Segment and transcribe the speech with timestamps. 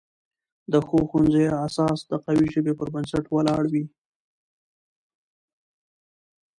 [0.71, 3.85] د ښو ښوونځیو اساس د قوي ژبې پر بنسټ ولاړ وي.